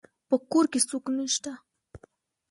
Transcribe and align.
په 0.29 0.35
کور 0.49 0.65
کې 0.71 0.79
څوک 0.89 1.05
نشته 1.17 1.51